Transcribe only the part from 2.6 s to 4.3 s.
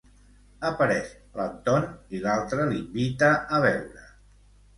l'invita a beure.